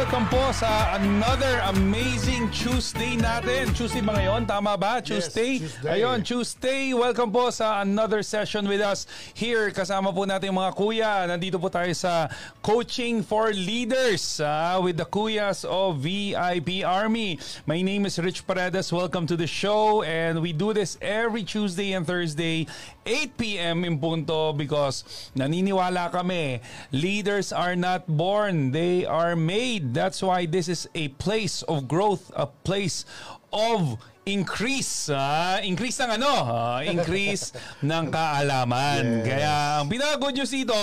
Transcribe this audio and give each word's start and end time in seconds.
Welcome 0.00 0.32
po 0.32 0.48
sa 0.56 0.96
another 0.96 1.60
amazing 1.76 2.48
Tuesday 2.56 3.20
natin. 3.20 3.68
Tuesday 3.76 4.00
ba 4.00 4.16
ngayon? 4.16 4.48
Tama 4.48 4.72
ba? 4.80 5.04
Tuesday? 5.04 5.60
Tuesday. 5.60 6.00
Ayun, 6.00 6.24
Tuesday. 6.24 6.96
Welcome 6.96 7.28
po 7.28 7.52
sa 7.52 7.84
another 7.84 8.24
session 8.24 8.64
with 8.64 8.80
us 8.80 9.04
here. 9.36 9.68
Kasama 9.68 10.08
po 10.08 10.24
natin 10.24 10.56
mga 10.56 10.72
kuya. 10.72 11.28
Nandito 11.28 11.60
po 11.60 11.68
tayo 11.68 11.92
sa 11.92 12.32
Coaching 12.64 13.20
for 13.20 13.52
Leaders 13.52 14.40
ah, 14.40 14.80
with 14.80 14.96
the 14.96 15.04
kuyas 15.04 15.68
of 15.68 16.00
VIP 16.00 16.80
Army. 16.80 17.36
My 17.68 17.84
name 17.84 18.08
is 18.08 18.16
Rich 18.16 18.48
Paredes. 18.48 18.88
Welcome 18.88 19.28
to 19.28 19.36
the 19.36 19.44
show. 19.44 20.00
And 20.00 20.40
we 20.40 20.56
do 20.56 20.72
this 20.72 20.96
every 21.04 21.44
Tuesday 21.44 21.92
and 21.92 22.08
Thursday, 22.08 22.64
8 23.04 23.36
p.m. 23.36 23.84
in 23.84 24.00
punto 24.00 24.56
because 24.56 25.04
naniniwala 25.36 26.08
kami, 26.08 26.64
leaders 26.88 27.52
are 27.52 27.76
not 27.76 28.08
born, 28.08 28.72
they 28.72 29.04
are 29.04 29.36
made. 29.36 29.89
That's 29.92 30.22
why 30.22 30.46
this 30.46 30.68
is 30.68 30.88
a 30.94 31.08
place 31.08 31.62
of 31.62 31.88
growth, 31.88 32.30
a 32.34 32.46
place 32.46 33.04
of 33.52 33.98
increase. 34.28 35.08
ah 35.08 35.64
increase 35.64 35.96
ng 36.04 36.20
ano? 36.20 36.32
Ah, 36.44 36.80
increase 36.84 37.56
ng 37.80 38.04
kaalaman. 38.12 39.24
Kaya 39.24 39.80
ang 39.80 39.88
pinaka-good 39.88 40.36
news 40.36 40.52
dito, 40.52 40.76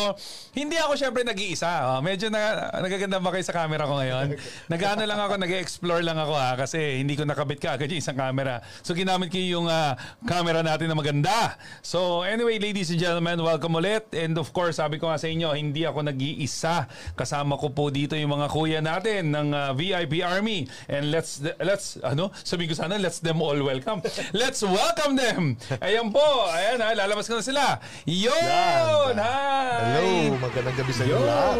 hindi 0.58 0.74
ako 0.78 0.98
syempre 0.98 1.22
nag-iisa. 1.22 1.70
Ah, 1.70 2.02
medyo 2.02 2.34
na, 2.34 2.74
nagaganda 2.82 3.22
ba 3.22 3.30
kayo 3.30 3.46
sa 3.46 3.54
camera 3.54 3.86
ko 3.86 4.00
ngayon? 4.02 4.34
Nag-ano 4.74 5.04
lang 5.06 5.20
ako, 5.22 5.34
nag-explore 5.38 6.02
lang 6.02 6.18
ako 6.18 6.34
ha, 6.34 6.58
kasi 6.58 7.02
hindi 7.02 7.14
ko 7.14 7.24
nakabit 7.24 7.60
ka 7.62 7.78
agad 7.78 7.90
yung 7.94 8.02
isang 8.02 8.18
camera. 8.18 8.62
So 8.82 8.98
ginamit 8.98 9.30
ko 9.30 9.38
yung 9.38 9.70
ah, 9.70 9.94
camera 10.26 10.66
natin 10.66 10.90
na 10.90 10.98
maganda. 10.98 11.58
So 11.86 12.26
anyway, 12.26 12.58
ladies 12.58 12.90
and 12.90 13.02
gentlemen, 13.02 13.38
welcome 13.42 13.78
ulit. 13.78 14.10
And 14.18 14.34
of 14.42 14.50
course, 14.50 14.82
sabi 14.82 14.98
ko 14.98 15.10
nga 15.14 15.22
sa 15.22 15.30
inyo, 15.30 15.54
hindi 15.54 15.86
ako 15.86 16.10
nag-iisa. 16.10 16.90
Kasama 17.14 17.58
ko 17.62 17.70
po 17.70 17.94
dito 17.94 18.18
yung 18.18 18.34
mga 18.34 18.48
kuya 18.50 18.80
natin 18.82 19.30
ng 19.30 19.48
ah, 19.54 19.72
VIP 19.78 20.26
Army. 20.26 20.66
And 20.90 21.14
let's, 21.14 21.42
let's, 21.62 22.02
ano, 22.02 22.34
sabi 22.42 22.66
ko 22.66 22.74
sana, 22.74 22.98
let's 22.98 23.22
them 23.28 23.44
all 23.44 23.60
welcome. 23.60 24.00
Let's 24.32 24.64
welcome 24.64 25.20
them. 25.20 25.60
Ayan 25.84 26.16
po. 26.16 26.48
Ayan 26.48 26.80
ha, 26.80 26.96
lalabas 26.96 27.28
ko 27.28 27.36
na 27.36 27.44
sila. 27.44 27.84
Yun! 28.08 29.14
Hi! 29.20 30.00
Hello, 30.00 30.40
magandang 30.40 30.76
gabi 30.80 30.92
sa 30.96 31.04
inyo 31.04 31.18
lahat. 31.20 31.58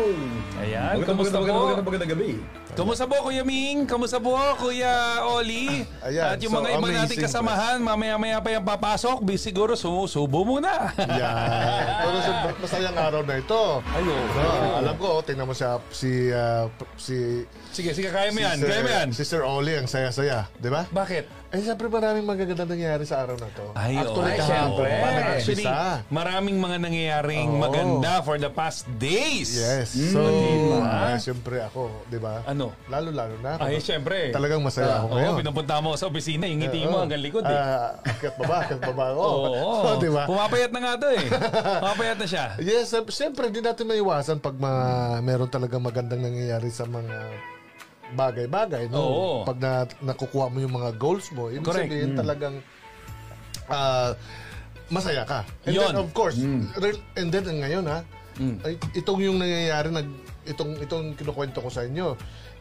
Ayan, 0.64 0.94
Magandang, 0.96 1.08
kamusta 1.12 1.36
magandang, 1.36 1.44
po? 1.44 1.64
magandang, 1.68 1.68
magandang, 1.68 1.86
magandang 1.86 2.12
gabi. 2.16 2.32
Kamusta 2.78 3.10
po 3.10 3.26
Kuya 3.26 3.42
Ming? 3.42 3.90
Kamusta 3.90 4.22
po 4.22 4.38
Kuya 4.54 5.26
Oli? 5.26 5.82
Ayan, 6.06 6.38
At 6.38 6.38
yung 6.38 6.54
so 6.54 6.62
mga 6.62 6.70
iba 6.70 6.78
amazing, 6.78 7.02
nating 7.10 7.26
kasamahan, 7.26 7.78
mamaya-maya 7.82 8.38
pa 8.38 8.54
yung 8.54 8.62
papasok, 8.62 9.18
Bi- 9.26 9.42
siguro 9.42 9.74
sumusubo 9.74 10.46
muna. 10.46 10.94
Yan. 10.94 12.06
Pero 12.06 12.18
sa 12.22 12.32
masayang 12.62 12.94
araw 12.94 13.26
na 13.26 13.42
ito. 13.42 13.82
Ayo. 13.82 14.14
No, 14.14 14.46
alam 14.78 14.96
ko, 14.96 15.26
tingnan 15.26 15.50
mo 15.50 15.58
siya, 15.58 15.82
si, 15.90 16.30
ah, 16.30 16.70
si, 16.94 17.50
Sige, 17.74 17.98
sige, 17.98 18.10
kaya 18.10 18.30
mo 18.30 18.42
yan, 18.42 18.58
si 18.58 18.66
kaya 18.66 18.82
mo 18.82 18.90
yan. 18.90 19.08
Si 19.10 19.24
Sir 19.26 19.42
Oli, 19.42 19.74
ang 19.74 19.90
saya-saya. 19.90 20.46
Di 20.54 20.70
ba? 20.70 20.86
Bakit? 20.88 21.50
Eh, 21.50 21.64
siyempre 21.64 21.88
maraming 21.88 22.26
magaganda 22.26 22.68
nangyari 22.68 23.06
sa 23.06 23.24
araw 23.24 23.40
na 23.40 23.48
to. 23.48 23.72
Ay, 23.72 23.96
Actually, 23.96 24.34
oo. 24.34 24.38
kahapon 24.38 24.44
pa 24.44 24.44
syempre. 24.44 24.90
Actually, 25.32 25.64
nag-umpisa. 25.64 26.12
maraming 26.12 26.58
mga 26.60 26.78
nangyayaring 26.78 27.50
Oo. 27.50 27.62
maganda 27.62 28.14
for 28.22 28.36
the 28.36 28.50
past 28.50 28.84
days. 28.98 29.56
Yes. 29.56 29.96
So, 30.12 30.28
Diba? 30.28 30.84
eh, 31.08 31.18
siyempre 31.18 31.64
ako, 31.64 31.88
di 32.06 32.20
ba? 32.20 32.44
Ano? 32.44 32.67
Lalo-lalo 32.88 33.36
na. 33.40 33.60
Ay, 33.60 33.78
syempre. 33.78 34.32
Talagang 34.32 34.62
masaya 34.62 35.02
ako 35.02 35.06
Oo, 35.08 35.16
ngayon. 35.16 35.34
pinupunta 35.42 35.76
mo 35.80 35.94
sa 35.96 36.08
opisina, 36.08 36.46
yung 36.46 36.60
ngiti 36.64 36.88
mo 36.88 36.98
Oo. 36.98 37.04
hanggang 37.04 37.22
likod 37.22 37.44
eh. 37.44 37.54
Ah, 37.54 37.98
akyat 38.02 38.36
baba, 38.40 38.56
akyat 38.64 38.82
baba 38.82 39.06
ako. 39.14 39.22
Oo. 39.28 39.70
So, 39.82 39.88
di 40.04 40.10
ba? 40.10 40.24
Pumapayat 40.26 40.72
na 40.72 40.80
nga 40.80 40.94
to 40.98 41.08
eh. 41.12 41.26
Pumapayat 41.84 42.18
na 42.18 42.28
siya. 42.28 42.46
Yes, 42.60 42.86
siyempre, 42.90 43.12
siyempre 43.14 43.44
hindi 43.50 43.62
natin 43.62 43.86
maiwasan 43.86 44.38
pag 44.40 44.56
ma, 44.58 44.72
meron 45.20 45.50
talagang 45.50 45.84
magandang 45.84 46.24
nangyayari 46.24 46.72
sa 46.72 46.88
mga 46.88 47.16
bagay-bagay, 48.16 48.88
no? 48.88 49.00
Oo. 49.00 49.28
Pag 49.44 49.58
na, 49.60 49.72
nakukuha 50.00 50.48
mo 50.48 50.58
yung 50.64 50.72
mga 50.72 50.96
goals 50.96 51.28
mo, 51.36 51.52
ibig 51.52 51.68
Correct. 51.68 51.92
sabihin 51.92 52.16
talagang 52.16 52.56
ah, 53.68 54.16
masaya 54.88 55.28
ka. 55.28 55.44
And 55.68 55.76
Yun. 55.76 55.92
then 55.92 56.00
of 56.00 56.12
course, 56.16 56.40
re- 56.80 57.04
and 57.20 57.28
then 57.32 57.44
ngayon 57.44 57.84
ha, 57.88 58.00
ay, 58.64 58.78
itong 58.96 59.20
yung 59.20 59.42
nangyayari 59.42 59.90
nag 59.90 60.08
itong 60.48 60.80
itong 60.80 61.06
kinukwento 61.20 61.60
ko 61.60 61.68
sa 61.68 61.84
inyo, 61.84 62.16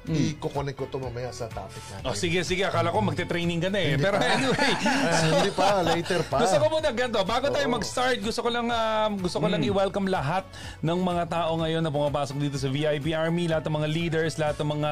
i-connect 0.08 0.76
ko 0.76 0.86
to 0.86 0.98
mamaya 0.98 1.30
sa 1.30 1.46
topic 1.46 1.82
natin. 1.88 2.04
Oh, 2.04 2.12
sige, 2.12 2.42
sige. 2.42 2.62
Akala 2.62 2.88
ko 2.88 3.00
magte-training 3.00 3.58
ka 3.58 3.68
na 3.68 3.78
eh. 3.78 3.94
Pero 3.96 4.16
anyway. 4.16 4.72
Ah, 5.06 5.22
hindi 5.22 5.50
pa, 5.50 5.66
later 5.82 6.20
pa. 6.24 6.38
Gusto 6.40 6.56
ko 6.58 6.66
muna 6.68 6.90
ganito, 6.90 7.18
bago 7.22 7.46
tayo 7.48 7.66
mag-start, 7.68 8.18
gusto 8.18 8.40
ko 8.40 8.48
lang 8.48 8.66
um, 8.66 9.10
gusto 9.16 9.38
ko 9.38 9.46
lang 9.46 9.54
Hmm. 9.56 9.70
i-welcome 9.70 10.06
lahat 10.06 10.44
ng 10.80 10.98
mga 11.00 11.24
tao 11.26 11.56
ngayon 11.56 11.80
na 11.80 11.88
pumapasok 11.88 12.36
dito 12.38 12.56
sa 12.56 12.68
VIP 12.68 13.10
Army, 13.10 13.46
lahat 13.46 13.64
ng 13.64 13.74
mga 13.74 13.88
leaders, 13.88 14.32
lahat 14.36 14.58
ng 14.58 14.70
mga 14.74 14.90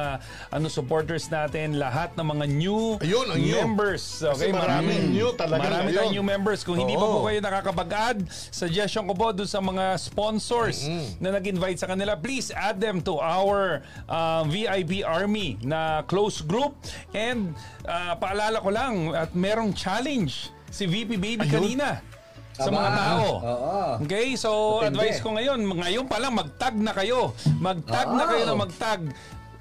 ano 0.49 0.65
supporters 0.67 1.29
natin, 1.29 1.77
lahat 1.77 2.11
ng 2.13 2.25
mga 2.25 2.45
new 2.49 2.97
Ayun, 2.97 3.27
ang 3.29 3.39
new. 3.39 3.55
members. 3.55 4.19
Okay, 4.19 4.49
Kasi 4.49 4.57
maraming 4.57 5.11
new 5.11 5.29
talaga 5.33 5.61
Marami 5.63 5.89
tayong 5.91 6.13
new 6.13 6.25
members. 6.25 6.65
Kung 6.65 6.75
hindi 6.75 6.93
pa 6.93 7.05
po 7.05 7.21
Oo. 7.21 7.25
kayo 7.25 7.39
nakakapag-add, 7.39 8.17
suggestion 8.49 9.05
ko 9.05 9.13
po 9.13 9.29
dun 9.29 9.45
sa 9.45 9.59
mga 9.59 9.95
sponsors 9.95 10.89
na 11.19 11.29
nag-invite 11.31 11.77
sa 11.77 11.85
kanila, 11.85 12.17
please 12.17 12.49
add 12.49 12.79
them 12.79 12.97
to 12.97 13.15
our 13.15 13.79
uh, 14.07 14.41
VIP 14.45 15.04
Army 15.05 15.55
na 15.61 15.79
close 16.03 16.41
group. 16.41 16.73
And 17.11 17.53
uh, 17.83 18.17
paalala 18.17 18.59
ko 18.59 18.69
lang, 18.69 18.93
at 19.13 19.31
merong 19.31 19.71
challenge 19.71 20.49
si 20.67 20.83
VP 20.83 21.15
Baby 21.15 21.45
kanina 21.47 22.01
sa 22.51 22.67
Aba. 22.67 22.73
mga 22.73 22.89
tao. 22.91 23.25
Oo. 23.37 23.79
Okay, 24.01 24.27
so 24.35 24.79
Depende. 24.79 24.87
advice 24.89 25.19
ko 25.19 25.29
ngayon, 25.31 25.59
ngayon 25.61 26.05
pa 26.05 26.17
lang 26.17 26.33
mag-tag 26.33 26.75
na 26.75 26.91
kayo. 26.91 27.31
Mag-tag 27.57 28.07
na 28.09 28.23
Ah. 28.23 28.29
kayo 28.29 28.43
na 28.43 28.55
mag-tag. 28.57 29.01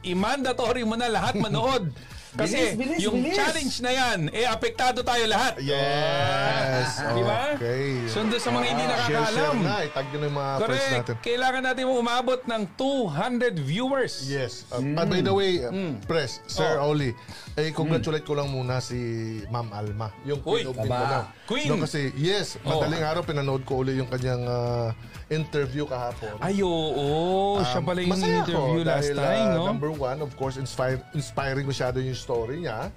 I-mandatory 0.03 0.83
mo 0.83 0.95
na 0.95 1.09
lahat 1.09 1.35
manood. 1.35 1.91
Kasi 2.35 2.75
Bilis, 2.75 2.75
bilis, 2.75 2.99
yung 3.01 3.23
bilis. 3.23 3.33
challenge 3.33 3.77
na 3.79 3.91
yan, 3.91 4.19
eh 4.29 4.43
apektado 4.45 5.01
tayo 5.01 5.23
lahat. 5.25 5.55
Yes. 5.63 6.99
Di 6.99 7.23
ba? 7.23 7.55
Okay. 7.55 7.85
Sundo 8.07 8.37
sa 8.37 8.51
mga 8.51 8.67
hindi 8.67 8.85
Share, 8.85 8.99
share 9.01 9.23
nakakaalam. 9.23 9.57
na. 9.61 9.75
Itag 9.83 10.07
nyo 10.11 10.19
na 10.19 10.27
yung 10.27 10.37
mga 10.37 10.53
friends 10.53 10.67
Correct. 10.67 10.95
natin. 10.99 11.15
Kailangan 11.23 11.63
natin 11.63 11.83
umabot 11.87 12.41
ng 12.43 12.63
200 12.75 13.55
viewers. 13.57 14.15
Yes. 14.27 14.67
Uh, 14.69 14.83
and 14.83 15.07
by 15.07 15.21
the 15.21 15.31
way, 15.31 15.63
uh, 15.63 15.71
Press, 16.05 16.43
Sir 16.47 16.77
Oh. 16.77 16.91
Oli, 16.91 17.15
eh, 17.55 17.71
congratulate 17.71 18.23
ko 18.23 18.35
lang 18.35 18.51
muna 18.51 18.83
si 18.83 18.99
Ma'am 19.47 19.71
Alma. 19.71 20.11
Yung 20.25 20.43
Uy, 20.43 20.63
Queen 20.63 20.67
of. 20.67 20.77
Mindanao. 20.77 21.23
Queen. 21.47 21.69
No, 21.69 21.79
kasi, 21.79 22.11
yes, 22.15 22.59
Oh. 22.61 22.77
madaling 22.77 23.05
araw 23.05 23.23
pinanood 23.23 23.63
ko 23.63 23.81
uli 23.81 23.95
yung 23.95 24.09
kanyang 24.09 24.43
ah, 24.43 24.91
interview 25.29 25.87
kahapon. 25.87 26.35
Ay, 26.39 26.61
oo. 26.61 27.63
siya 27.63 27.79
Um, 27.79 27.85
pala 27.85 27.99
yung 28.01 28.11
masaya 28.11 28.43
ako 28.43 28.49
interview 28.49 28.81
last 28.83 28.91
dahil, 29.07 29.17
time, 29.17 29.47
ah, 29.47 29.55
no? 29.55 29.65
Number 29.67 29.91
one, 29.93 30.19
of 30.19 30.33
course, 30.35 30.57
inspire, 30.57 30.99
inspiring 31.13 31.65
masyado 31.65 31.97
yung 31.97 32.17
story 32.25 32.65
niya. 32.65 32.89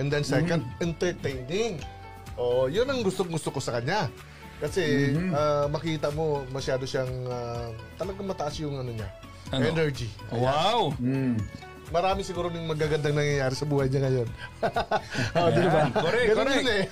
And 0.00 0.08
then 0.08 0.24
second, 0.24 0.64
Mm-hmm. 0.64 0.84
entertaining. 0.88 1.74
Oh, 2.34 2.64
yun 2.64 2.88
ang 2.88 3.04
gusto-gusto 3.04 3.52
ko 3.52 3.60
sa 3.60 3.76
kanya. 3.76 4.08
Kasi 4.56 5.12
Mm-hmm. 5.12 5.32
ah, 5.32 5.66
makita 5.68 6.08
mo 6.10 6.24
masyado 6.48 6.84
siyang 6.84 7.12
ah, 7.28 7.68
talagang 7.94 8.24
mataas 8.24 8.56
yung 8.58 8.76
ano 8.76 8.88
niya. 8.88 9.08
Ano? 9.50 9.66
Energy. 9.66 10.08
Wow. 10.30 10.96
Marami 11.90 12.22
siguro 12.22 12.46
ng 12.46 12.70
magagandang 12.70 13.18
nangyayari 13.18 13.50
sa 13.50 13.66
buhay 13.66 13.90
niya 13.90 14.06
ngayon. 14.06 14.28
oh, 15.42 15.48
di 15.50 15.66
ba? 15.66 15.82
Correct, 15.90 16.26
Ganun 16.30 16.46
correct. 16.46 16.62
yun 16.62 16.68
eh. 16.70 16.84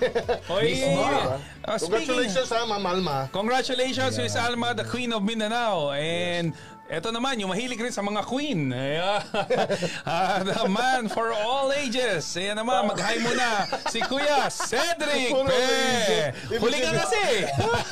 Oy, 0.51 0.65
Mismo, 0.67 0.91
speaking- 0.99 1.79
Congratulations 1.79 2.51
ha, 2.51 2.61
Ma'am 2.67 2.83
Alma. 2.85 3.19
Congratulations, 3.31 4.19
Miss 4.19 4.35
Alma, 4.35 4.75
the 4.75 4.83
Queen 4.83 5.15
of 5.15 5.23
Mindanao. 5.23 5.95
And 5.95 6.51
eto 6.89 7.09
naman, 7.09 7.37
yung 7.37 7.49
mahilig 7.49 7.77
rin 7.79 7.93
sa 7.93 8.01
mga 8.01 8.25
queen. 8.25 8.69
Ayan. 8.69 9.21
Ah, 10.09 10.41
the 10.41 10.65
man 10.67 11.05
for 11.07 11.31
all 11.31 11.69
ages. 11.71 12.25
Ayan 12.33 12.57
naman, 12.57 12.89
mag-hi 12.89 13.21
muna 13.21 13.69
si 13.87 14.01
Kuya 14.01 14.49
Cedric 14.49 15.37
Pe. 15.45 16.33
Huli 16.57 16.79
ka 16.81 16.91
kasi. 16.99 17.25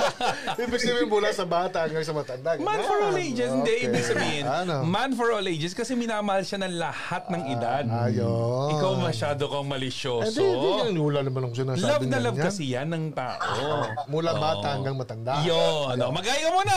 Ibig 0.64 0.80
sabihin 0.80 1.06
mula 1.06 1.28
sa 1.30 1.44
bata 1.44 1.84
hanggang 1.84 2.00
sa 2.02 2.16
matanda. 2.16 2.56
Man 2.56 2.80
for 2.80 2.98
all 3.02 3.16
ages. 3.16 3.52
Hindi, 3.52 3.74
Okay. 3.76 3.86
ibig 3.86 4.04
sabihin, 4.06 4.44
Ano? 4.44 4.80
man 4.82 5.12
for 5.12 5.28
all 5.30 5.44
ages 5.44 5.76
kasi 5.76 5.92
minamahal 5.92 6.40
siya 6.40 6.64
ng 6.64 6.74
lahat 6.74 7.28
ng 7.28 7.42
edad. 7.50 7.84
Ayun. 7.84 8.68
Ikaw 8.72 8.92
masyado 8.96 9.44
kang 9.46 9.66
Hindi, 9.66 9.72
malisyoso. 9.92 10.40
hindi. 10.40 10.96
Wala 10.98 11.20
naman 11.20 11.40
ako 11.44 11.52
sinasabi 11.54 11.84
Love 11.84 12.04
na 12.06 12.18
love 12.22 12.36
ganyan. 12.36 12.48
kasi 12.48 12.62
yan 12.66 12.88
ng 12.88 13.04
tao. 13.12 13.60
Mula 14.06 14.30
bata 14.32 14.66
hanggang 14.72 14.96
matanda. 14.96 15.44
Yun. 15.44 15.92
Ano, 15.92 16.08
mag-hi 16.10 16.40
ka 16.40 16.50
muna. 16.50 16.76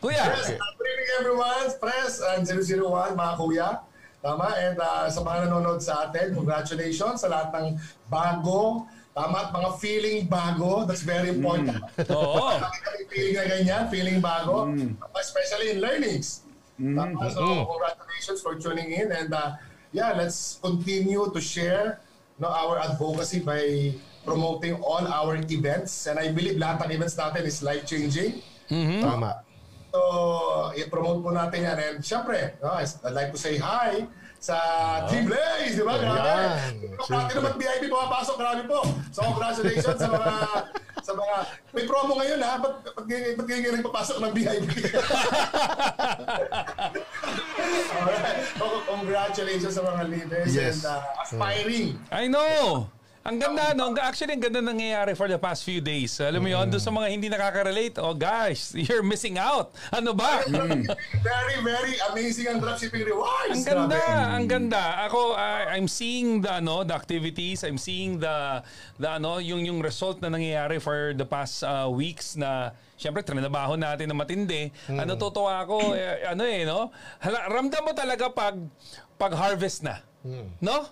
Kuya. 0.00 0.16
Yes, 0.32 0.56
uh, 0.56 0.64
good 0.80 0.88
evening 0.88 1.12
everyone. 1.20 1.68
Press 1.76 2.24
and 2.24 2.48
001, 2.48 3.12
mga 3.20 3.34
kuya. 3.36 3.84
Tama? 4.24 4.48
And 4.56 4.80
uh, 4.80 5.12
sa 5.12 5.20
mga 5.20 5.52
nanonood 5.52 5.84
sa 5.84 6.08
atin, 6.08 6.32
congratulations 6.32 7.20
sa 7.20 7.28
lahat 7.28 7.52
ng 7.52 7.76
bago. 8.08 8.88
Tama? 9.12 9.36
At 9.44 9.52
mga 9.52 9.70
feeling 9.76 10.24
bago. 10.24 10.88
That's 10.88 11.04
very 11.04 11.36
important. 11.36 11.84
Oo. 12.16 12.48
Kami 12.64 13.00
feeling 13.12 13.36
na 13.36 13.44
ganyan, 13.44 13.82
feeling 13.92 14.18
bago. 14.24 14.72
Especially 15.20 15.76
in 15.76 15.84
learnings. 15.84 16.48
Tama? 16.80 17.20
So, 17.36 17.68
congratulations 17.68 18.40
for 18.40 18.56
tuning 18.56 18.96
in. 18.96 19.12
And 19.12 19.28
uh, 19.36 19.60
yeah, 19.92 20.16
let's 20.16 20.56
continue 20.64 21.28
to 21.28 21.40
share 21.44 22.00
no, 22.40 22.48
our 22.48 22.80
advocacy 22.80 23.44
by 23.44 23.92
promoting 24.24 24.80
all 24.80 25.04
our 25.04 25.36
events. 25.36 26.08
And 26.08 26.16
I 26.16 26.32
believe 26.32 26.56
lahat 26.56 26.88
ng 26.88 26.96
events 26.96 27.20
natin 27.20 27.44
is 27.44 27.60
life-changing. 27.60 28.40
Tama. 29.04 29.49
So, 29.90 29.98
i-promote 30.72 31.18
po 31.20 31.30
natin 31.30 31.66
yan. 31.66 31.78
And 31.78 31.96
syempre, 32.00 32.54
no, 32.62 32.78
I'd 32.78 32.88
like 33.10 33.34
to 33.34 33.40
say 33.40 33.58
hi 33.58 34.06
sa 34.40 34.56
Team 35.10 35.26
Blaze, 35.26 35.76
di 35.76 35.84
ba? 35.84 35.98
Grabe. 35.98 36.62
Pati 36.96 37.32
naman 37.36 37.52
VIP 37.58 37.90
pumapasok, 37.90 38.34
grabe 38.38 38.62
po. 38.64 38.80
So, 39.10 39.20
congratulations 39.26 39.98
sa 39.98 40.08
mga 40.08 40.32
sa 41.00 41.12
mga 41.12 41.36
may 41.74 41.84
promo 41.84 42.12
ngayon 42.16 42.40
ha. 42.40 42.56
Ba't, 42.56 42.74
ba't, 42.86 43.04
ba't, 43.04 43.34
ba't 43.36 43.46
ngayon 43.50 43.60
ngayon 43.66 43.82
papasok 43.84 44.16
ng 44.22 44.32
VIP? 44.32 44.70
Alright. 47.90 48.38
So, 48.56 48.64
congratulations 48.86 49.74
sa 49.74 49.82
mga 49.82 50.02
leaders 50.08 50.50
Yes. 50.54 50.84
and 50.84 50.96
uh, 50.96 51.22
aspiring. 51.24 51.98
I 52.08 52.24
know! 52.28 52.88
Ang 53.20 53.36
ganda, 53.36 53.76
no? 53.76 53.92
Ang- 53.92 54.00
Actually, 54.00 54.32
ang 54.32 54.40
ganda 54.40 54.64
nangyayari 54.64 55.12
for 55.12 55.28
the 55.28 55.36
past 55.36 55.60
few 55.60 55.84
days. 55.84 56.16
Alam 56.24 56.40
mo 56.40 56.48
yun, 56.48 56.64
doon 56.72 56.80
sa 56.80 56.88
mga 56.88 57.06
hindi 57.12 57.28
nakaka-relate, 57.28 58.00
oh 58.00 58.16
guys, 58.16 58.72
you're 58.72 59.04
missing 59.04 59.36
out. 59.36 59.76
Ano 59.92 60.16
ba? 60.16 60.40
Very, 60.48 61.56
very 61.60 61.94
amazing 62.08 62.48
ang 62.48 62.64
dropshipping 62.64 63.04
rewards. 63.04 63.60
Ang 63.60 63.64
ganda, 63.68 64.00
Grabe. 64.00 64.32
ang 64.40 64.44
ganda. 64.48 64.82
Ako 65.04 65.36
uh, 65.36 65.68
I'm 65.68 65.84
seeing 65.84 66.40
the 66.40 66.64
ano, 66.64 66.80
the 66.80 66.96
activities, 66.96 67.60
I'm 67.60 67.76
seeing 67.76 68.16
the 68.16 68.64
the 68.96 69.20
ano, 69.20 69.36
yung 69.36 69.68
yung 69.68 69.84
result 69.84 70.24
na 70.24 70.32
nangyayari 70.32 70.80
for 70.80 71.12
the 71.12 71.28
past 71.28 71.60
uh, 71.60 71.92
weeks 71.92 72.40
na 72.40 72.72
Siyempre, 73.00 73.24
trinabaho 73.24 73.80
natin 73.80 74.12
na 74.12 74.16
matindi. 74.16 74.68
Ano 74.92 75.16
tutuwa 75.16 75.64
ako, 75.64 75.96
eh, 75.96 76.20
ano 76.28 76.44
eh, 76.44 76.68
no? 76.68 76.92
Hala, 77.16 77.48
ramdam 77.48 77.80
mo 77.80 77.96
talaga 77.96 78.28
pag 78.28 78.60
pag 79.16 79.32
harvest 79.32 79.80
na. 79.80 80.04
No? 80.60 80.84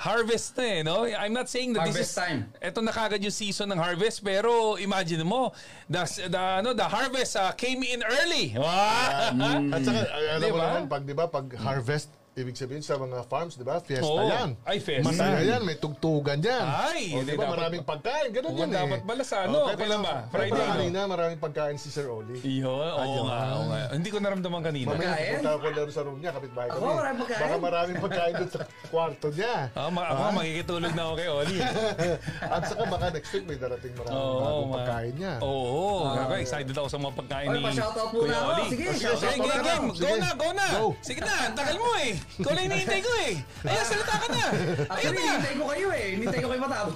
Harvest 0.00 0.56
na 0.56 0.64
eh, 0.64 0.80
no? 0.80 1.04
I'm 1.04 1.36
not 1.36 1.52
saying 1.52 1.76
that 1.76 1.84
this 1.84 2.00
is... 2.00 2.16
Harvest 2.16 2.16
time. 2.16 2.40
Ito 2.56 2.80
na 2.80 2.88
kagad 2.88 3.20
yung 3.20 3.36
season 3.36 3.68
ng 3.68 3.76
harvest, 3.76 4.24
pero 4.24 4.80
imagine 4.80 5.20
mo, 5.28 5.52
the, 5.92 6.08
the, 6.24 6.40
ano, 6.40 6.72
the 6.72 6.88
harvest 6.88 7.36
uh, 7.36 7.52
came 7.52 7.84
in 7.84 8.00
early. 8.00 8.56
Wow! 8.56 9.36
At 9.76 9.84
saka, 9.84 10.00
ay, 10.08 10.24
alam 10.40 10.40
mo 10.40 10.56
Diba? 10.56 10.64
naman, 10.64 10.82
pag, 10.88 11.02
di 11.04 11.12
ba, 11.12 11.28
pag 11.28 11.46
harvest, 11.60 12.08
ibig 12.30 12.54
sabihin 12.54 12.78
sa 12.78 12.94
mga 12.94 13.26
farms, 13.26 13.54
di 13.54 13.66
ba, 13.66 13.82
fiesta 13.82 14.06
Oo. 14.06 14.22
yan. 14.24 14.54
Ay, 14.62 14.78
fiesta. 14.78 15.10
Masaya 15.10 15.42
yan, 15.42 15.60
may 15.60 15.74
tugtugan 15.74 16.38
yan. 16.38 16.62
Ay, 16.62 17.10
o, 17.10 17.20
hindi 17.20 17.26
di 17.26 17.36
ba, 17.36 17.42
dapat- 17.42 17.52
maraming 17.52 17.82
pagkain, 17.82 18.28
ganun 18.30 18.50
Oo, 18.50 18.60
yan 18.60 18.70
eh. 18.70 18.76
dapat 18.78 19.00
pala 19.02 19.22
sa 19.22 19.36
ano, 19.44 19.58
kaya 19.60 19.76
kailan 19.76 19.98
pala- 19.98 20.06
ba? 20.06 20.14
kaya 20.14 20.30
Friday, 20.30 20.50
pala 20.50 20.62
no? 20.62 20.70
kanina, 20.72 20.98
maraming 21.04 21.40
pagkain 21.42 21.76
si 21.76 21.88
Sir 21.90 22.06
Oli. 22.06 22.38
Yun, 22.40 22.70
oo 22.70 23.20
nga, 23.26 23.38
oo 23.52 23.64
nga. 23.66 23.80
Hindi 23.90 24.08
ko 24.08 24.18
naramdaman 24.18 24.60
kanina. 24.62 24.88
Mamaya 24.88 25.10
Pagkain? 25.10 25.26
pupunta 25.34 25.50
ako 25.50 25.64
laro 25.70 25.90
sa 25.90 26.02
room 26.02 26.18
niya, 26.18 26.30
kapitbahay 26.32 26.68
Ako, 26.70 26.78
kami. 26.78 26.94
maraming 26.94 27.20
pagkain? 27.20 27.42
Baka 27.42 27.56
maraming 27.58 27.98
pagkain 28.00 28.32
doon 28.38 28.50
sa 28.50 28.60
kwarto 28.88 29.28
niya. 29.34 29.54
Ah, 29.74 29.90
ma- 29.90 30.08
ako 30.08 30.22
makikitulog 30.32 30.92
na 30.94 31.02
ako 31.02 31.14
kay 31.16 31.28
Oli. 31.28 31.58
At 32.54 32.62
saka 32.64 32.82
baka 32.86 33.06
next 33.10 33.30
week 33.32 33.44
may 33.44 33.58
darating 33.58 33.92
maraming 33.92 34.16
Oo, 34.16 34.38
bagong 34.38 34.64
ma- 34.64 34.76
pagkain 34.78 35.14
niya. 35.18 35.34
Oo, 35.42 36.06
oh, 36.06 36.38
excited 36.38 36.72
ako 36.72 36.88
sa 36.88 36.96
mga 36.96 37.14
pagkain 37.18 37.48
Oy, 37.50 37.52
ni 37.52 37.64
pa-shoutout 37.66 38.08
Kuya 38.08 38.22
muna 38.22 38.36
ako. 38.38 38.48
Oli. 38.48 38.64
Sige, 38.70 38.84
shoutout 38.94 39.20
game, 39.20 39.36
muna 39.36 39.50
game, 39.52 39.60
ako. 39.60 39.66
game. 39.66 39.88
Go 39.90 39.98
Sige. 40.00 40.16
na, 40.16 40.28
go 40.32 40.48
na. 40.54 40.66
Go. 40.70 40.86
Sige 41.02 41.20
na, 41.20 41.34
ang 41.42 41.56
tagal 41.58 41.76
mo 41.76 41.90
eh. 41.98 42.14
Ikaw 42.40 42.52
lang 42.56 42.64
hinihintay 42.70 43.00
ko 43.04 43.12
eh. 43.26 43.32
Ayan, 43.68 43.84
salita 43.84 44.14
ka 44.16 44.26
na. 44.32 44.42
Ayan 44.46 44.90
Actually, 44.90 45.20
na. 45.20 45.30
hinintay 45.30 45.54
ko 45.54 45.64
kayo 45.68 45.88
eh. 45.92 46.06
Hinintay 46.16 46.40
ko 46.40 46.48
kayo 46.52 46.62
matapos. 46.62 46.94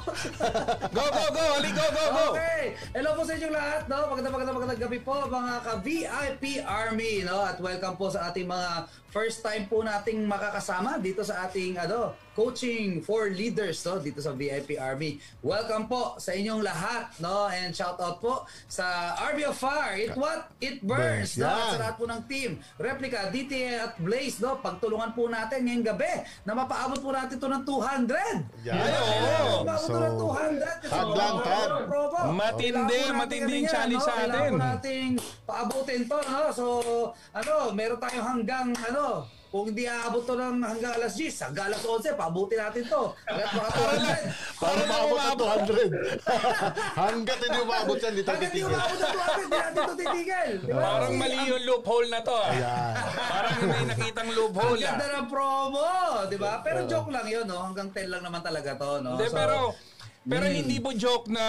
Go, 0.96 1.04
go, 1.10 1.24
go, 1.34 1.44
Oli, 1.58 1.70
go, 1.74 1.86
go, 1.90 2.04
go. 2.10 2.26
Okay. 2.36 2.64
Hello 2.94 3.10
po 3.18 3.22
sa 3.26 3.32
inyong 3.34 3.54
lahat, 3.54 3.82
no? 3.90 3.98
Magandang 4.08 4.34
magandang 4.34 4.56
magandang 4.56 4.80
gabi 4.86 4.98
po, 5.02 5.14
mga 5.26 5.52
ka-VIP 5.62 6.44
Army, 6.64 7.12
no? 7.26 7.42
At 7.42 7.58
welcome 7.58 7.96
po 7.98 8.06
sa 8.08 8.30
ating 8.30 8.46
mga 8.46 8.88
first 9.10 9.42
time 9.42 9.66
po 9.66 9.82
nating 9.82 10.24
makakasama 10.26 10.98
dito 10.98 11.22
sa 11.22 11.46
ating 11.46 11.76
ano, 11.78 12.14
coaching 12.34 13.00
for 13.00 13.30
leaders, 13.30 13.80
no? 13.86 14.02
Dito 14.02 14.18
sa 14.18 14.34
VIP 14.34 14.76
Army. 14.76 15.22
Welcome 15.40 15.86
po 15.86 16.18
sa 16.18 16.34
inyong 16.34 16.60
lahat, 16.66 17.14
no? 17.22 17.46
And 17.48 17.70
shout 17.70 17.96
out 18.02 18.18
po 18.18 18.44
sa 18.66 19.14
Army 19.22 19.46
of 19.46 19.54
Fire. 19.54 19.94
It 19.94 20.18
what? 20.18 20.50
It 20.58 20.82
burns, 20.82 21.38
Burns, 21.38 21.42
no? 21.42 21.46
At 21.46 21.58
yan. 21.58 21.70
sa 21.70 21.78
lahat 21.80 21.94
po 21.96 22.04
ng 22.10 22.22
team. 22.26 22.50
Replica, 22.76 23.30
DTA 23.30 23.70
at 23.86 23.94
Blaze, 24.02 24.42
no? 24.42 24.58
Pagtulungan 24.58 25.14
po 25.14 25.30
natin 25.30 25.64
ngayong 25.64 25.86
gabi 25.94 26.14
na 26.42 26.52
mapaabot 26.58 26.98
po 26.98 27.14
natin 27.14 27.38
to 27.38 27.46
ng 27.46 27.62
200. 27.62 28.66
Yan. 28.66 28.74
Ay, 28.74 28.92
oo. 28.98 29.62
Maabot 29.62 30.14
to 30.86 30.94
ng 30.94 31.08
200. 31.10 31.14
Kasi 31.14 31.14
tag 31.14 31.14
lang, 31.14 31.36
tag. 31.40 31.70
Propo. 31.86 32.18
Matindi, 32.30 32.76
Kailangan 32.94 33.16
matindi 33.16 33.52
yung 33.54 33.68
challenge 33.68 34.02
sa 34.02 34.12
Kailangan 34.14 34.34
atin. 34.34 34.50
po 34.50 34.58
nating 34.60 35.08
paabutin 35.42 36.00
to, 36.04 36.18
no? 36.24 36.40
So, 36.50 36.64
ano, 37.32 37.54
meron 37.70 37.98
tayong 37.98 38.26
hanggang, 38.28 38.66
ano, 38.74 39.06
kung 39.46 39.70
hindi 39.70 39.86
aabot 39.86 40.18
to 40.20 40.34
ng 40.34 40.66
hanggang 40.66 40.92
alas 40.92 41.14
10, 41.14 41.30
hanggang 41.40 41.70
alas 41.70 41.78
11, 41.80 42.18
paabutin 42.18 42.58
natin 42.58 42.82
to. 42.84 43.02
Hanggat 43.22 43.48
mga 43.48 43.70
200. 43.70 44.58
Para 44.58 44.80
maabot 44.82 45.18
ng 45.20 45.38
200. 45.38 45.94
Hanggat 47.04 47.38
hindi 47.38 47.58
umabot 47.60 47.94
yan, 47.96 48.12
di 48.12 48.22
tayo 48.22 48.34
Hanggat 48.34 48.50
hindi 48.50 48.60
titigil. 48.60 48.74
umabot 48.74 48.98
ng 48.98 49.12
200, 49.14 49.38
hindi 49.38 49.54
natin 49.56 49.78
to 49.80 49.94
titigil. 49.94 50.50
Parang 50.74 51.12
mali 51.14 51.36
ang- 51.36 51.48
yung 51.48 51.62
loophole 51.64 52.08
na 52.08 52.20
to. 52.20 52.34
ah. 52.34 52.50
Ayan. 52.50 52.92
Parang 53.24 53.54
may 53.62 53.84
nakitang 53.86 54.26
Ang 54.26 54.34
loophole 54.34 54.74
ah. 54.74 54.86
ganda 54.90 55.06
ng 55.14 55.26
promo, 55.28 55.86
di 56.26 56.36
ba? 56.36 56.52
Pero 56.58 56.78
joke 56.84 57.10
lang 57.10 57.26
yun, 57.28 57.46
no? 57.46 57.58
Hanggang 57.60 57.88
10 57.88 58.10
lang 58.10 58.22
naman 58.22 58.42
talaga 58.42 58.70
to, 58.74 58.90
no? 59.00 59.10
Hindi, 59.14 59.26
So, 59.28 59.36
pero 59.36 59.56
pero 60.24 60.44
hindi 60.48 60.80
po 60.80 60.90
joke 60.90 61.28
na 61.28 61.44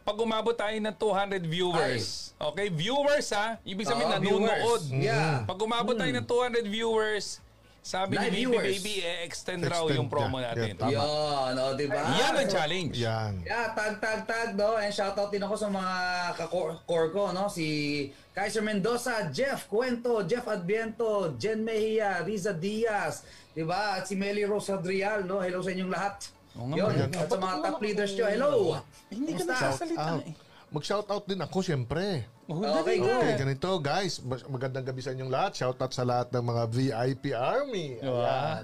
pag 0.00 0.16
umabot 0.16 0.54
tayo 0.54 0.72
ng 0.72 0.94
200 0.94 1.42
viewers. 1.42 2.32
Okay? 2.38 2.70
Viewers 2.70 3.28
ha? 3.34 3.58
Ibig 3.62 3.82
sabihin 3.82 4.08
Oo, 4.08 4.16
nanonood. 4.16 4.82
viewers. 4.82 4.84
Yeah. 4.94 5.42
Pag 5.42 5.58
umabot 5.58 5.94
tayo 5.94 6.12
ng 6.14 6.26
200 6.26 6.66
viewers, 6.66 7.42
sabi 7.86 8.18
Live 8.18 8.34
ni 8.34 8.42
viewers. 8.42 8.66
Baby 8.66 8.78
Baby, 8.82 8.94
eh-extend 8.98 9.62
raw 9.62 9.86
Extend 9.86 9.98
yung 10.02 10.10
promo 10.10 10.42
niya. 10.42 10.50
natin. 10.58 10.74
Yeah, 10.74 10.80
tama. 10.82 10.90
Yun, 10.90 11.52
o, 11.54 11.64
di 11.78 11.86
ba? 11.86 12.00
Yan 12.02 12.34
ang 12.34 12.48
challenge. 12.50 12.94
Yan. 12.98 13.32
Yeah, 13.46 13.66
tag 13.78 13.94
tag 14.02 14.20
tag 14.26 14.48
no 14.58 14.74
and 14.74 14.90
shoutout 14.90 15.30
din 15.30 15.42
ako 15.42 15.54
sa 15.54 15.68
mga 15.70 15.94
ka-core 16.34 17.10
ko 17.14 17.30
no 17.30 17.46
si 17.46 17.66
Kaiser 18.34 18.60
Mendoza, 18.60 19.30
Jeff 19.30 19.70
Cuento, 19.70 20.26
Jeff 20.26 20.44
Adviento, 20.44 21.30
Jen 21.38 21.62
Mejia, 21.62 22.26
Riza 22.26 22.50
Diaz, 22.50 23.22
'di 23.54 23.62
ba? 23.62 24.02
At 24.02 24.10
si 24.10 24.18
Meli 24.18 24.42
Rose 24.42 24.68
Adrial 24.68 25.22
no. 25.22 25.38
Hello 25.38 25.62
sa 25.62 25.70
inyong 25.70 25.90
lahat. 25.90 26.26
Oo 26.56 26.66
nga, 26.66 26.76
Yun. 26.76 26.88
maganda. 26.88 27.16
At 27.16 27.28
sa 27.28 27.36
mga 27.36 27.56
top 27.62 27.78
leaders 27.80 28.10
nyo, 28.12 28.24
hello. 28.26 28.52
Hindi 29.08 29.30
ka 29.30 29.38
Kumusta? 29.38 29.52
nagsasalita 29.52 30.08
Out. 30.10 30.22
eh. 30.22 30.34
Mag-shoutout 30.66 31.24
din 31.24 31.38
ako, 31.38 31.58
syempre. 31.62 32.26
Oh, 32.46 32.58
Okay, 32.58 32.98
nga. 32.98 33.18
Okay, 33.18 33.32
ganito 33.40 33.70
guys. 33.80 34.18
Mag- 34.20 34.46
Magandang 34.46 34.82
gabi 34.84 34.98
sa 34.98 35.10
inyong 35.10 35.30
lahat. 35.30 35.54
Shoutout 35.56 35.90
sa 35.90 36.02
lahat 36.02 36.30
ng 36.30 36.42
mga 36.44 36.62
VIP 36.68 37.24
Army. 37.32 37.98
Ayan. 37.98 38.62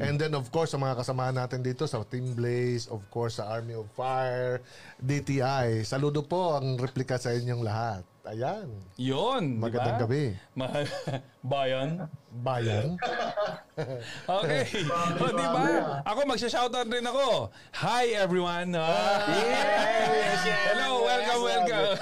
And 0.00 0.14
then 0.16 0.32
of 0.32 0.46
course 0.48 0.70
sa 0.70 0.78
mga 0.78 0.94
kasamahan 0.96 1.34
natin 1.36 1.58
dito 1.60 1.86
sa 1.86 2.02
Team 2.02 2.34
Blaze, 2.34 2.86
of 2.86 3.02
course 3.08 3.38
sa 3.38 3.46
Army 3.48 3.74
of 3.74 3.86
Fire, 3.92 4.58
DTI. 5.00 5.82
Saludo 5.82 6.22
po 6.22 6.54
ang 6.54 6.74
replika 6.76 7.14
sa 7.14 7.30
inyong 7.30 7.62
lahat. 7.62 8.02
Ayan. 8.24 8.66
Yun, 8.96 9.42
di 9.52 9.56
ba? 9.56 9.70
Magandang 9.70 10.02
gabi. 10.02 10.34
Mahal. 10.52 10.82
Bayan. 11.46 11.88
Bayan. 12.42 12.96
Okay. 14.24 14.64
o, 15.20 15.24
di 15.36 15.46
ba? 15.52 16.00
Ako, 16.08 16.24
magsha-shoutout 16.24 16.88
rin 16.88 17.04
ako. 17.04 17.52
Hi, 17.76 18.16
everyone. 18.16 18.72
Ah. 18.72 19.20
Hello, 20.72 21.04
welcome, 21.04 21.42
welcome. 21.44 21.92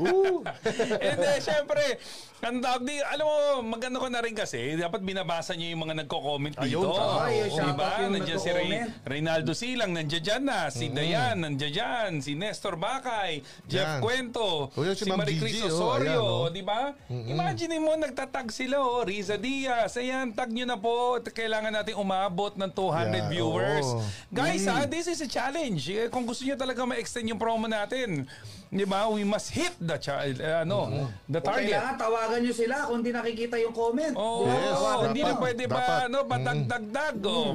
And 1.06 1.16
then, 1.22 1.38
syempre, 1.38 2.02
ang 2.42 2.58
tawag 2.58 2.82
di, 2.82 2.98
alam 2.98 3.24
mo, 3.30 3.36
maganda 3.78 4.02
ko 4.02 4.10
na 4.10 4.18
rin 4.26 4.34
kasi, 4.34 4.74
dapat 4.74 5.06
binabasa 5.06 5.54
niyo 5.54 5.78
yung 5.78 5.86
mga 5.86 6.02
nagko-comment 6.02 6.54
dito. 6.58 6.82
Ayun. 6.82 6.98
Ay, 7.22 7.34
yung 7.46 7.46
Di 7.46 7.54
shoutout 7.54 7.78
ba? 7.78 7.90
yung 8.02 8.12
Nandiyan 8.18 8.40
si 8.42 8.50
Ray. 8.50 8.70
Reynaldo 9.06 9.52
Silang, 9.54 9.92
nandiyan 9.94 10.22
dyan 10.26 10.42
na. 10.42 10.60
Si 10.66 10.90
Dayan, 10.90 11.36
nandiyan 11.46 11.70
dyan. 11.70 12.10
Si 12.26 12.34
Nestor 12.34 12.74
Bakay, 12.74 13.38
Jeff 13.70 13.86
Yan. 13.86 14.02
Cuento, 14.02 14.74
O, 14.74 14.82
yun 14.82 14.98
si, 14.98 15.06
si 15.06 15.10
Marie 15.14 15.38
Cris 15.38 15.62
oh, 15.62 15.70
Osorio, 15.70 16.10
ayan, 16.10 16.26
oh. 16.26 16.48
di 16.50 16.62
ba? 16.66 16.90
Imagine 17.06 17.78
mo, 17.78 17.94
nagtatag 17.94 18.50
sila, 18.50 18.82
oh. 18.82 19.06
Riza 19.06 19.38
Diaz, 19.38 19.79
ayan, 19.88 20.36
tag 20.36 20.52
nyo 20.52 20.66
na 20.66 20.76
po. 20.76 21.16
Kailangan 21.22 21.72
natin 21.72 21.96
umabot 21.96 22.52
ng 22.52 22.68
200 22.68 22.76
Yeah, 23.16 23.28
viewers. 23.30 23.86
oo. 23.86 24.04
Guys, 24.28 24.66
ah, 24.66 24.84
this 24.84 25.06
is 25.06 25.20
a 25.20 25.28
challenge. 25.28 25.88
Eh, 25.88 26.08
Kung 26.08 26.28
gusto 26.28 26.44
niyo 26.44 26.52
talaga 26.54 26.84
ma-extend 26.84 27.24
yung 27.24 27.40
promo 27.40 27.64
natin, 27.64 28.28
di 28.70 28.84
ba? 28.84 29.06
We 29.06 29.22
must 29.22 29.50
hit 29.50 29.74
the 29.76 29.98
child, 29.98 30.38
eh, 30.38 30.62
ano, 30.62 31.10
the 31.26 31.36
Kung 31.36 31.50
target. 31.50 31.74
kailangan 31.74 31.96
tawagan 31.96 32.38
nyo 32.38 32.54
sila 32.54 32.76
kung 32.86 33.02
di 33.02 33.10
nakikita 33.10 33.58
yung 33.58 33.74
comment. 33.74 34.14
Oo, 34.14 34.46
Yes, 34.46 34.78
oo, 34.78 35.00
hindi 35.04 35.20
na 35.20 35.34
pwede 35.36 35.64
ba 35.66 35.74
dapat. 35.76 36.00
ano, 36.06 36.18
patagdagdag 36.24 37.16
oh. 37.20 37.50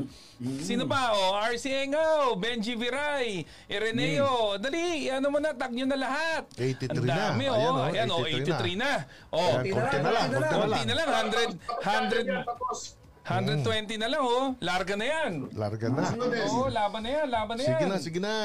Sino 0.60 0.84
ba? 0.84 1.16
Oh, 1.16 1.40
RC 1.42 1.66
Engao, 1.82 2.36
Benji 2.36 2.76
Viray, 2.76 3.40
Ireneo. 3.66 4.60
Dali, 4.60 5.08
ano 5.08 5.32
mo 5.32 5.40
na, 5.40 5.56
tag 5.56 5.72
nyo 5.72 5.88
na 5.88 5.96
lahat. 5.98 6.44
83 6.52 6.92
Ang 6.92 7.08
dami, 7.08 7.46
na. 7.46 7.52
oh. 7.54 7.56
Ayan, 7.56 7.72
oh, 7.72 7.88
Ayan, 7.88 8.08
oh, 8.12 8.28
83 8.52 8.76
na. 8.76 8.92
Oh, 9.30 9.40
Ayan, 9.56 9.72
konti 9.72 9.98
na 9.98 10.10
lang, 10.12 10.28
konti 10.28 10.36
na 10.36 10.48
konti 10.54 10.68
lang. 10.76 10.86
na 10.86 10.94
lang, 10.94 11.08
100, 11.32 11.56
100, 11.80 12.44
Tapos, 12.44 12.78
120 13.24 13.96
na 13.96 14.08
lang, 14.12 14.22
oh. 14.22 14.46
Larga 14.60 14.94
na 14.94 15.06
yan. 15.08 15.32
Larga 15.56 15.88
na. 15.88 16.04
Oo, 16.46 16.68
laban 16.68 17.02
na 17.02 17.10
yan, 17.10 17.28
laban 17.32 17.56
na 17.56 17.64
yan. 17.64 17.72
Sige 17.72 17.86
na, 17.88 17.98
sige 17.98 18.20
na. 18.20 18.36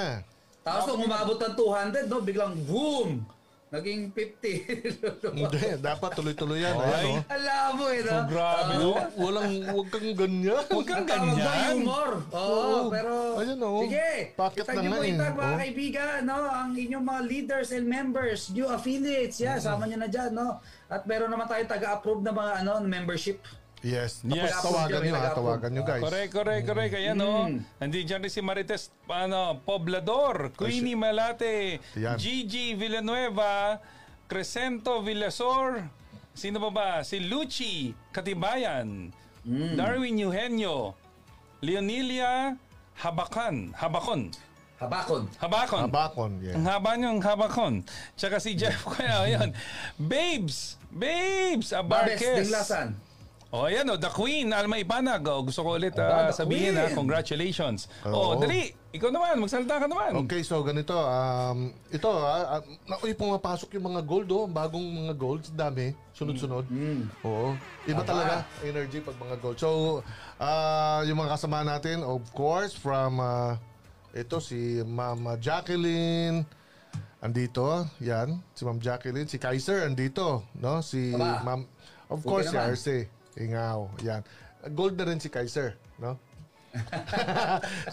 Tapos 0.61 0.93
kung 0.93 1.03
umabot 1.05 1.39
ng 1.41 1.55
200, 1.57 2.11
no, 2.11 2.21
biglang 2.21 2.55
boom! 2.69 3.25
naging 3.71 4.11
50. 4.11 5.31
Hindi, 5.39 5.63
dapat 5.79 6.11
tuloy-tuloy 6.19 6.59
yan. 6.59 6.75
Ay. 6.75 6.91
Ayan, 6.91 7.07
oh. 7.07 7.23
Alam 7.31 7.71
mo 7.79 7.87
eh, 7.87 8.01
no? 8.03 8.11
So, 8.11 8.27
grabe, 8.27 8.73
no? 8.75 8.91
Walang, 9.15 9.51
huwag 9.71 9.89
kang 9.95 10.11
ganyan. 10.19 10.65
Huwag 10.67 10.87
kang 10.91 11.07
Tawag 11.07 11.39
ganyan. 11.39 11.75
humor? 11.79 12.11
Oo, 12.35 12.51
Oo. 12.51 12.81
pero... 12.91 13.13
Ayun, 13.39 13.59
oh. 13.63 13.87
Sige, 13.87 14.35
itag 14.35 14.75
na 14.75 14.83
niyo 14.83 14.91
nga 14.91 14.99
po 14.99 15.07
eh. 15.07 15.15
itag 15.15 15.37
mga 15.39 15.53
Oh. 15.55 15.61
kaibigan, 15.63 16.19
no? 16.27 16.39
Ang 16.51 16.71
inyong 16.75 17.07
mga 17.07 17.23
leaders 17.31 17.69
and 17.71 17.87
members, 17.87 18.51
new 18.51 18.67
affiliates, 18.67 19.39
yeah, 19.39 19.63
sama 19.63 19.87
niyo 19.87 20.03
na 20.03 20.11
dyan, 20.11 20.35
no? 20.35 20.59
At 20.91 21.07
meron 21.07 21.31
naman 21.31 21.47
tayo 21.47 21.63
taga-approve 21.71 22.27
na 22.27 22.35
mga 22.35 22.53
ano, 22.67 22.83
membership. 22.83 23.39
Yes. 23.81 24.21
Yes. 24.29 24.53
Tapos 24.53 24.77
tawagan 24.77 25.01
nyo 25.01 25.15
ha, 25.17 25.33
Tawagan. 25.33 25.71
nyo 25.73 25.83
guys. 25.83 26.03
Correct, 26.05 26.31
correct, 26.31 26.65
correct. 26.69 26.93
Ayan, 26.93 27.17
no? 27.17 27.49
Mm. 27.49 27.65
Nandiyan 27.81 28.07
dyan 28.07 28.21
rin 28.21 28.33
si 28.33 28.41
Marites 28.45 28.83
ano, 29.09 29.57
Poblador, 29.65 30.53
Queenie 30.53 30.93
Malate, 30.95 31.81
Yan. 31.97 32.21
Gigi 32.21 32.77
Villanueva, 32.77 33.81
Crescento 34.29 35.01
Villasor, 35.01 35.81
sino 36.37 36.61
ba 36.61 36.71
ba? 36.71 36.91
Si 37.01 37.25
Luchi 37.25 37.97
Katibayan, 38.13 39.17
Mm. 39.41 39.73
Darwin 39.73 40.21
Eugenio, 40.21 40.93
Leonilia 41.65 42.53
Habakan, 43.01 43.73
Habakon, 43.73 44.29
Habakon. 44.77 45.29
Habakon. 45.41 45.81
Abakon. 45.89 46.31
Ang 46.41 46.65
Yeah. 46.65 46.73
haba 46.77 46.97
niyang 46.97 47.21
habakon. 47.21 47.85
Tsaka 48.17 48.41
si 48.41 48.57
Jeff 48.57 48.81
kaya, 48.89 49.29
ayun. 49.29 49.53
Babes! 49.97 50.81
Babes! 50.89 51.69
Babes 51.69 51.77
Abarques! 51.77 52.49
Dinglasan. 52.49 52.97
Oh, 53.51 53.67
ayan 53.67 53.83
o, 53.91 53.99
The 53.99 54.07
Queen, 54.15 54.47
Alma 54.55 54.79
Ipanag. 54.79 55.27
O, 55.27 55.43
gusto 55.43 55.67
ko 55.67 55.75
ulit 55.75 55.91
ah, 55.99 56.31
The 56.31 56.39
sabihin 56.39 56.79
ha, 56.79 56.87
congratulations. 56.95 57.91
O, 58.07 58.39
Oo. 58.39 58.39
dali, 58.39 58.71
ikaw 58.95 59.11
naman, 59.11 59.43
magsalita 59.43 59.75
ka 59.83 59.91
naman. 59.91 60.23
Okay, 60.23 60.47
so 60.47 60.63
ganito. 60.63 60.95
Um, 60.95 61.75
ito, 61.91 62.07
ah, 62.15 62.59
ah, 62.59 62.63
na- 62.87 63.03
uy, 63.03 63.11
pumapasok 63.11 63.75
yung 63.75 63.91
mga 63.91 64.07
gold, 64.07 64.31
oh. 64.31 64.47
Bagong 64.47 64.87
mga 65.03 65.15
golds, 65.19 65.51
dami. 65.51 65.91
Sunod-sunod. 66.15 66.63
Oo. 67.27 67.59
Iba 67.91 68.07
talaga, 68.07 68.47
energy 68.63 69.03
pag 69.03 69.19
mga 69.19 69.37
gold. 69.43 69.59
So, 69.59 69.99
ah, 70.39 71.03
yung 71.03 71.19
mga 71.19 71.35
kasama 71.35 71.67
natin, 71.67 72.07
of 72.07 72.23
course, 72.31 72.71
from, 72.71 73.19
ah, 73.19 73.59
ito, 74.15 74.39
si 74.39 74.79
Ma'am 74.87 75.27
Jacqueline, 75.43 76.47
andito, 77.19 77.83
yan, 77.99 78.39
si 78.55 78.63
Ma'am 78.63 78.79
Jacqueline, 78.79 79.27
si 79.27 79.43
Kaiser, 79.43 79.91
andito, 79.91 80.47
no? 80.55 80.87
Si 80.87 81.11
Aba. 81.19 81.43
Ma'am, 81.43 81.67
of 82.07 82.23
course, 82.23 82.47
si 82.47 82.55
naman. 82.55 82.71
Arce, 82.79 82.99
Ingaw, 83.39 83.91
yan. 84.03 84.23
Gold 84.75 84.99
na 84.99 85.07
rin 85.07 85.21
si 85.23 85.31
Kaiser, 85.31 85.79
no? 86.01 86.19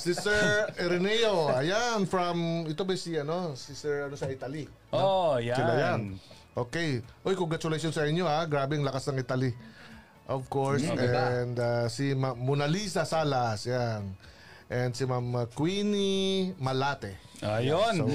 si 0.04 0.14
Sir 0.14 0.70
Ireneo, 0.78 1.50
ayan, 1.50 2.06
from, 2.06 2.70
ito 2.70 2.86
ba 2.86 2.94
si, 2.94 3.18
ano, 3.18 3.58
si 3.58 3.74
Sir, 3.74 4.06
ano, 4.06 4.16
sa 4.18 4.30
Italy. 4.30 4.70
Oh, 4.94 5.42
yan. 5.42 5.58
Sila 5.58 5.74
yan. 5.78 6.02
Okay. 6.58 7.02
Uy, 7.22 7.38
congratulations 7.38 7.94
sa 7.94 8.06
inyo, 8.06 8.26
ha. 8.26 8.46
Grabe 8.50 8.78
ang 8.78 8.86
lakas 8.86 9.10
ng 9.10 9.22
Italy. 9.22 9.54
Of 10.28 10.50
course. 10.50 10.84
Mm? 10.84 10.98
And 11.00 11.56
uh, 11.58 11.86
si 11.88 12.12
Ma- 12.18 12.36
Mona 12.36 12.68
Lisa 12.68 13.06
Salas, 13.06 13.64
yan. 13.70 14.18
And 14.68 14.92
si 14.92 15.08
Ma'am 15.08 15.48
Queenie 15.56 16.52
Malate. 16.60 17.16
Ayun. 17.40 17.94
So, 17.96 18.06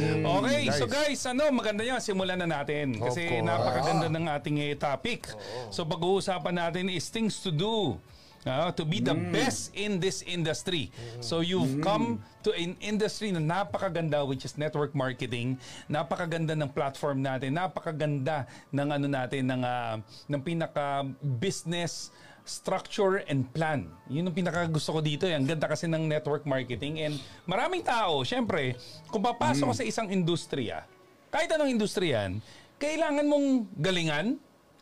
okay, 0.43 0.61
guys. 0.69 0.77
so 0.77 0.85
guys, 0.85 1.21
ano, 1.25 1.49
maganda 1.49 1.81
yan. 1.81 1.97
Simulan 1.97 2.37
na 2.37 2.61
natin. 2.61 3.01
Kasi 3.01 3.41
napakaganda 3.41 4.13
ng 4.13 4.27
ating 4.29 4.57
eh, 4.61 4.75
topic. 4.77 5.33
So 5.73 5.89
pag-uusapan 5.89 6.53
natin 6.53 6.93
is 6.93 7.09
things 7.09 7.41
to 7.41 7.49
do. 7.49 7.97
ah, 8.43 8.75
to 8.75 8.83
be 8.83 8.99
the 8.99 9.15
Mm. 9.15 9.31
best 9.31 9.71
in 9.71 10.03
this 10.03 10.19
industry. 10.27 10.91
So 11.23 11.47
you've 11.47 11.79
come 11.79 12.19
to 12.43 12.51
an 12.51 12.75
industry 12.83 13.31
na 13.31 13.39
napakaganda 13.39 14.27
which 14.27 14.43
is 14.43 14.59
network 14.59 14.99
marketing. 14.99 15.63
Napakaganda 15.87 16.59
ng 16.59 16.67
platform 16.75 17.23
natin. 17.23 17.55
Napakaganda 17.55 18.51
ng 18.75 18.89
ano 18.91 19.07
natin 19.07 19.47
ng 19.47 19.63
ah, 19.63 20.03
ng 20.27 20.41
pinaka 20.43 21.07
business 21.39 22.11
structure 22.43 23.23
and 23.31 23.47
plan. 23.55 23.87
Yun 24.11 24.27
ang 24.27 24.35
pinaka 24.35 24.67
gusto 24.67 24.93
ko 24.93 25.01
dito. 25.01 25.25
eh. 25.25 25.35
Ang 25.35 25.47
ganda 25.47 25.71
kasi 25.71 25.87
ng 25.87 26.11
network 26.11 26.43
marketing 26.43 26.99
and 27.01 27.15
maraming 27.47 27.83
tao, 27.83 28.23
syempre, 28.23 28.75
kung 29.09 29.23
papasok 29.23 29.71
ka 29.71 29.77
sa 29.79 29.85
isang 29.87 30.11
industriya, 30.11 30.83
kahit 31.31 31.49
anong 31.55 31.71
industriya 31.71 32.27
yan, 32.27 32.33
kailangan 32.77 33.25
mong 33.25 33.47
galingan, 33.79 34.27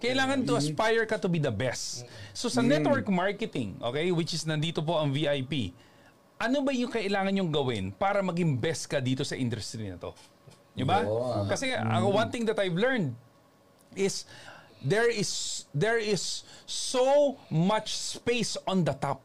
kailangan 0.00 0.40
to 0.42 0.56
aspire 0.56 1.04
ka 1.04 1.20
to 1.20 1.28
be 1.28 1.36
the 1.36 1.52
best. 1.52 2.08
So 2.32 2.48
sa 2.48 2.64
network 2.64 3.04
marketing, 3.06 3.76
okay, 3.78 4.08
which 4.08 4.32
is 4.32 4.48
nandito 4.48 4.80
po 4.80 4.96
ang 4.96 5.12
VIP, 5.12 5.76
ano 6.40 6.64
ba 6.64 6.72
yung 6.72 6.88
kailangan 6.88 7.36
yung 7.36 7.52
gawin 7.52 7.92
para 7.92 8.24
maging 8.24 8.56
best 8.56 8.88
ka 8.88 8.96
dito 8.96 9.20
sa 9.20 9.36
industry 9.36 9.92
na 9.92 10.00
to? 10.00 10.16
Di 10.72 10.88
ba? 10.88 11.04
Oo. 11.04 11.44
Kasi 11.44 11.76
uh, 11.76 12.08
one 12.08 12.32
thing 12.32 12.48
that 12.48 12.56
I've 12.56 12.72
learned 12.72 13.12
is 13.92 14.24
there 14.82 15.08
is 15.08 15.64
there 15.72 15.98
is 15.98 16.42
so 16.66 17.36
much 17.48 17.94
space 17.96 18.56
on 18.66 18.84
the 18.84 18.94
top. 18.94 19.20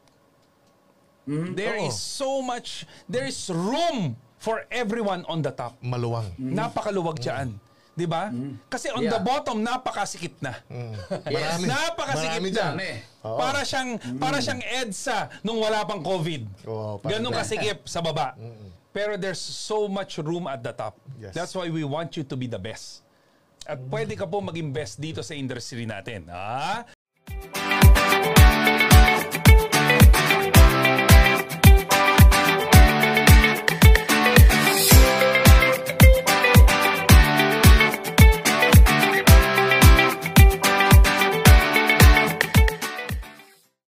There 1.26 1.82
Oo. 1.82 1.90
is 1.90 1.98
so 1.98 2.38
much 2.38 2.86
there 3.10 3.26
is 3.26 3.50
room 3.50 4.14
for 4.38 4.62
everyone 4.70 5.26
on 5.26 5.42
the 5.42 5.50
top. 5.50 5.74
Maluwang. 5.82 6.30
Napakaluwag 6.38 7.18
diyan. 7.18 7.58
'Di 7.96 8.04
ba? 8.06 8.28
Kasi 8.68 8.92
on 8.92 9.02
Yeah. 9.08 9.16
the 9.16 9.22
bottom 9.24 9.64
napakasikip 9.64 10.36
na. 10.38 10.54
Yes. 11.26 11.64
Napakasikip 11.64 12.44
Marami 12.44 12.50
na. 12.52 12.56
dyan. 12.56 12.74
Oo. 13.24 13.40
Para 13.40 13.60
siyang 13.64 13.90
para 14.20 14.38
siyang 14.38 14.60
EDSA 14.62 15.32
nung 15.42 15.58
wala 15.58 15.82
pang 15.82 16.04
COVID. 16.04 16.68
Oo, 16.68 17.00
parang 17.00 17.10
Ganun 17.24 17.32
kasikip 17.32 17.88
sa 17.88 18.04
baba. 18.04 18.36
Pero 18.92 19.16
there's 19.16 19.40
so 19.40 19.88
much 19.88 20.16
room 20.20 20.44
at 20.46 20.60
the 20.62 20.72
top. 20.72 20.96
Yes. 21.20 21.32
That's 21.32 21.52
why 21.52 21.68
we 21.68 21.84
want 21.84 22.16
you 22.16 22.24
to 22.24 22.36
be 22.36 22.46
the 22.46 22.60
best. 22.60 23.04
At 23.66 23.82
pwede 23.90 24.14
ka 24.14 24.30
po 24.30 24.38
mag-invest 24.38 25.02
dito 25.02 25.26
sa 25.26 25.34
industry 25.34 25.90
natin. 25.90 26.30
Ah? 26.30 26.86